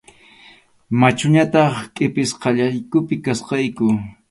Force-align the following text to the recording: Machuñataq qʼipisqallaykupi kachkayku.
Machuñataq 0.99 1.73
qʼipisqallaykupi 1.95 3.15
kachkayku. 3.25 3.85